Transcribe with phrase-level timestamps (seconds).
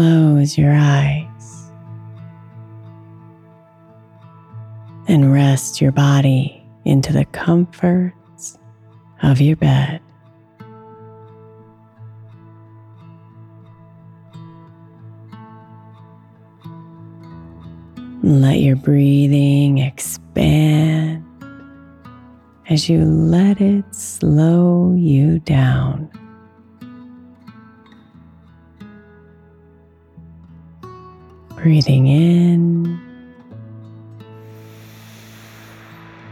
[0.00, 1.70] Close your eyes
[5.08, 8.56] and rest your body into the comforts
[9.22, 10.00] of your bed.
[18.22, 21.22] Let your breathing expand
[22.70, 26.10] as you let it slow you down.
[31.62, 32.98] Breathing in,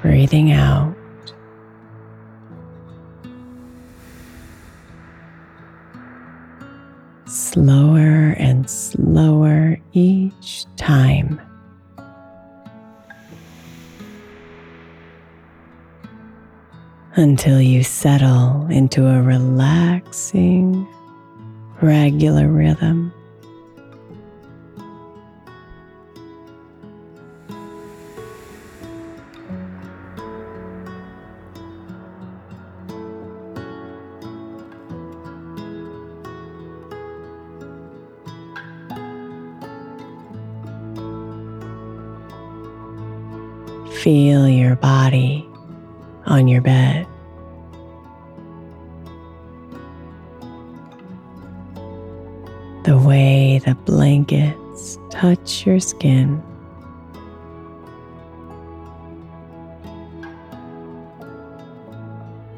[0.00, 0.96] breathing out.
[7.26, 11.40] Slower and slower each time.
[17.14, 20.84] Until you settle into a relaxing,
[21.80, 23.12] regular rhythm.
[44.02, 45.48] Feel your body
[46.26, 47.06] on your bed.
[52.82, 56.42] The way the blankets touch your skin.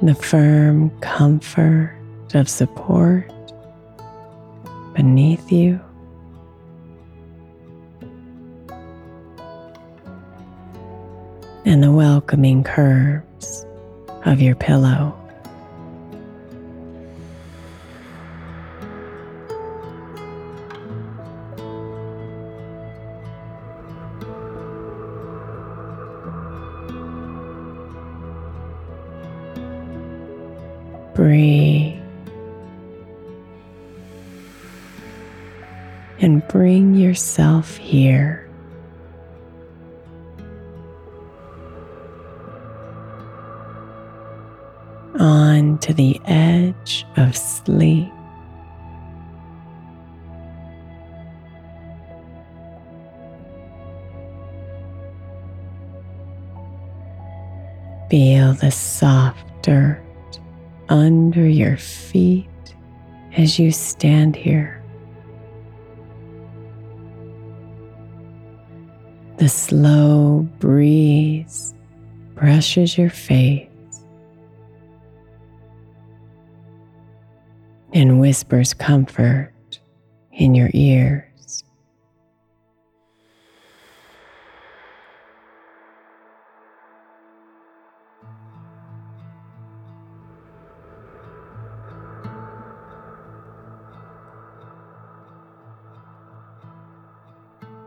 [0.00, 1.92] The firm comfort
[2.34, 3.28] of support
[4.94, 5.80] beneath you.
[11.82, 13.66] The welcoming curves
[14.24, 15.18] of your pillow.
[31.16, 32.00] Breathe
[36.20, 38.41] and bring yourself here.
[45.82, 48.08] To the edge of sleep.
[58.08, 60.00] Feel the soft dirt
[60.88, 62.46] under your feet
[63.36, 64.80] as you stand here.
[69.38, 71.74] The slow breeze
[72.36, 73.71] brushes your face
[77.92, 79.52] and whispers comfort
[80.32, 81.64] in your ears.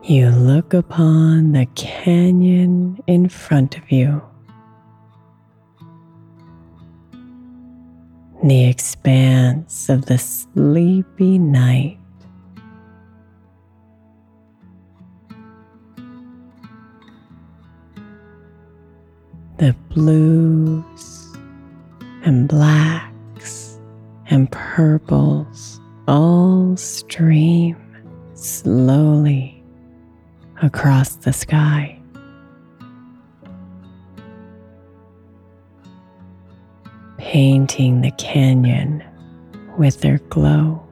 [0.02, 4.22] You look upon the canyon in front of you.
[8.46, 11.98] The expanse of the sleepy night.
[19.56, 21.36] The blues
[22.22, 23.80] and blacks
[24.30, 27.76] and purples all stream
[28.34, 29.60] slowly
[30.62, 31.95] across the sky.
[37.36, 39.04] Painting the canyon
[39.76, 40.82] with their glow.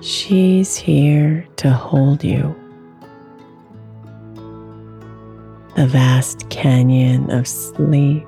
[0.00, 2.61] She's here to hold you.
[5.82, 8.24] The vast canyon of sleep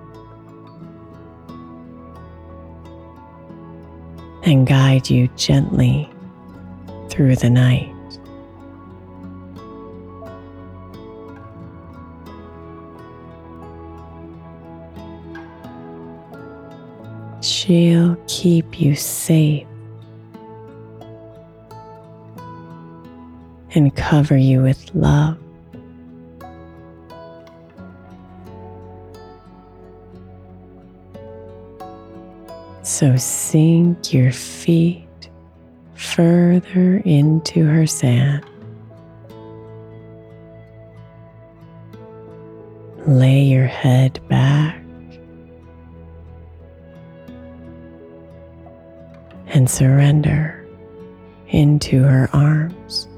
[4.43, 6.11] and guide you gently
[7.11, 7.95] through the night.
[17.41, 19.69] She'll keep you safe
[23.77, 25.44] and cover you with love.
[32.85, 35.31] So sink your feet
[35.95, 38.45] further into her sand.
[43.07, 44.85] Lay your head back
[49.47, 50.69] and surrender
[51.49, 53.09] into her arms.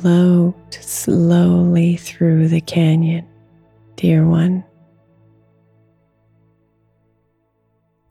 [0.00, 3.26] Float slowly through the canyon,
[3.96, 4.62] dear one.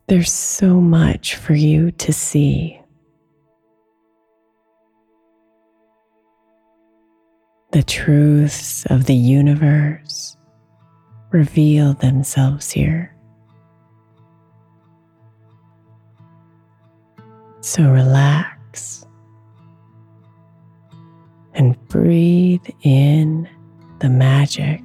[0.06, 2.78] There's so much for you to see.
[7.72, 10.36] The truths of the universe
[11.30, 13.14] reveal themselves here.
[17.60, 19.06] So relax
[21.58, 23.48] and breathe in
[23.98, 24.80] the magic.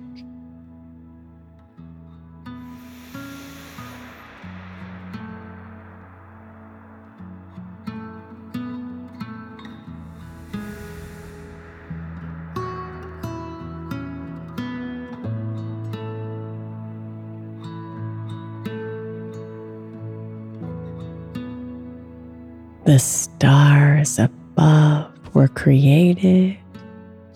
[22.86, 26.58] The stars above were created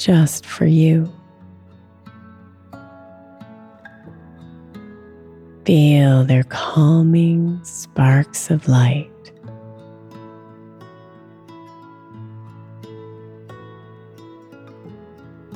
[0.07, 1.11] just for you.
[5.65, 9.11] Feel their calming sparks of light.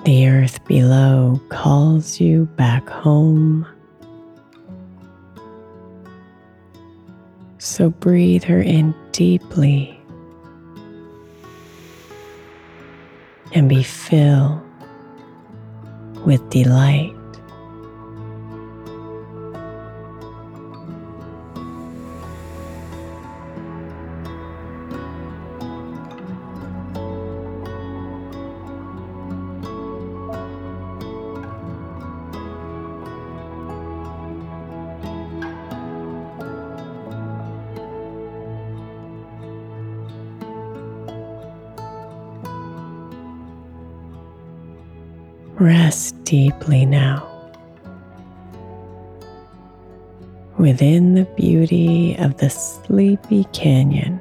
[0.03, 3.65] The earth below calls you back home.
[7.57, 10.00] So breathe her in deeply
[13.53, 14.61] and be filled
[16.25, 17.13] with delight.
[45.61, 47.27] Rest deeply now
[50.57, 54.19] within the beauty of the sleepy canyon.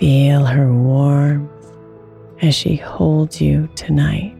[0.00, 1.72] Feel her warmth
[2.42, 4.36] as she holds you tonight.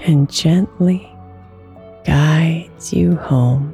[0.00, 1.13] And gently
[2.92, 3.73] you home.